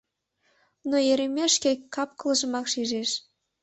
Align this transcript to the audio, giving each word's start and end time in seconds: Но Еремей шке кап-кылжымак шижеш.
Но 0.89 0.95
Еремей 1.11 1.49
шке 1.55 1.71
кап-кылжымак 1.93 2.65
шижеш. 2.73 3.09